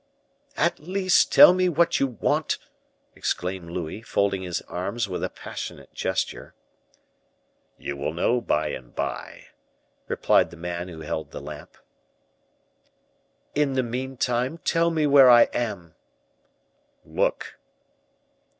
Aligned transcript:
"At 0.57 0.79
least, 0.79 1.31
tell 1.31 1.53
me 1.53 1.69
what 1.69 1.99
you 1.99 2.07
want," 2.07 2.57
exclaimed 3.15 3.69
Louis, 3.69 4.01
folding 4.01 4.41
his 4.41 4.61
arms 4.63 5.07
with 5.07 5.23
a 5.23 5.29
passionate 5.29 5.93
gesture. 5.93 6.55
"You 7.77 7.95
will 7.95 8.11
know 8.11 8.41
by 8.41 8.69
and 8.69 8.95
by," 8.95 9.49
replied 10.07 10.49
the 10.49 10.57
man 10.57 10.87
who 10.87 11.01
held 11.01 11.29
the 11.29 11.39
lamp. 11.39 11.77
"In 13.53 13.73
the 13.73 13.83
meantime 13.83 14.57
tell 14.63 14.89
me 14.89 15.05
where 15.05 15.29
I 15.29 15.43
am." 15.53 15.93
"Look." 17.05 17.59